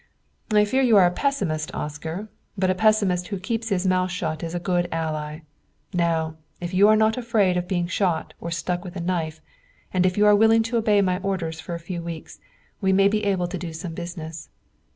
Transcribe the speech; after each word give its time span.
"I 0.51 0.65
fear 0.65 0.81
you 0.81 0.97
are 0.97 1.05
a 1.05 1.11
pessimist, 1.11 1.75
Oscar; 1.75 2.27
but 2.57 2.71
a 2.71 2.73
pessimist 2.73 3.27
who 3.27 3.37
keeps 3.39 3.69
his 3.69 3.85
mouth 3.85 4.09
shut 4.09 4.41
is 4.43 4.55
a 4.55 4.59
good 4.59 4.89
ally. 4.91 5.41
Now, 5.93 6.37
if 6.59 6.73
you 6.73 6.87
are 6.87 6.95
not 6.95 7.17
afraid 7.17 7.55
of 7.55 7.67
being 7.67 7.85
shot 7.85 8.33
or 8.41 8.49
struck 8.49 8.83
with 8.83 8.95
a 8.95 8.99
knife, 8.99 9.41
and 9.93 10.03
if 10.03 10.17
you 10.17 10.25
are 10.25 10.35
willing 10.35 10.63
to 10.63 10.77
obey 10.77 11.03
my 11.03 11.19
orders 11.19 11.59
for 11.59 11.75
a 11.75 11.79
few 11.79 12.01
weeks 12.01 12.39
we 12.81 12.91
may 12.91 13.09
be 13.09 13.23
able 13.25 13.45
to 13.45 13.59
do 13.59 13.73
some 13.73 13.93
business. 13.93 14.49